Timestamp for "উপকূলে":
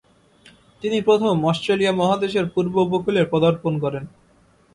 2.87-3.21